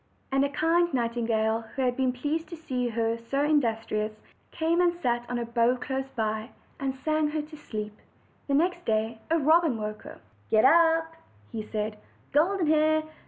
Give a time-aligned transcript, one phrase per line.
[0.31, 4.11] And a kind nightingale, who had been pleased to see her so industrious,
[4.49, 7.95] came and sat on a bough close by, and sang her to sleep.
[8.47, 10.19] The next day a robin woke her.
[10.49, 11.13] "Get up,"
[11.51, 11.99] he said,
[12.31, 13.03] "Golden Hair.